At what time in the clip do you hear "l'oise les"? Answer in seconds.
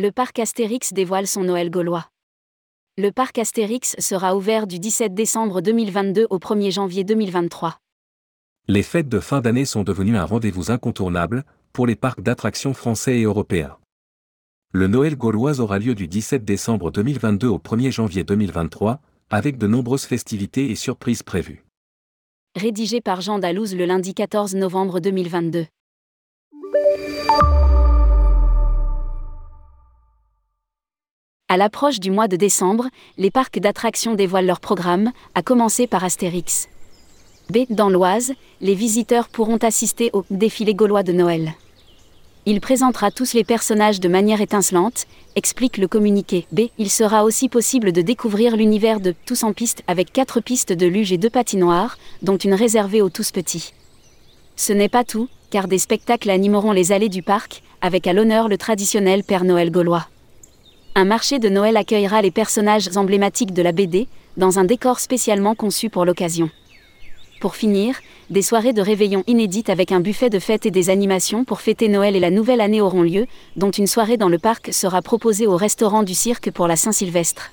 37.88-38.74